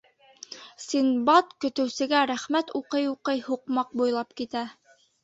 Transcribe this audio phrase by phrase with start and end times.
[0.85, 4.65] Синдбад, көтөүсегә рәхмәт уҡый-уҡый, һуҡмаҡ буйлап китә.